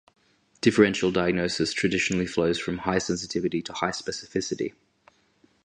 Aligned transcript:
Differential 0.61 1.11
diagnosis 1.11 1.73
traditionally 1.73 2.25
flows 2.25 2.57
from 2.57 2.79
high 2.79 2.97
sensitivity 2.97 3.61
to 3.61 3.71
high 3.73 3.91
specificity. 3.91 4.73